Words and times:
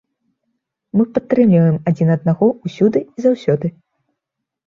Мы 0.99 1.03
падтрымліваем 1.17 1.77
адзін 1.91 2.07
аднаго 2.15 2.45
ўсюды 2.65 2.99
і 3.05 3.19
заўсёды. 3.27 3.67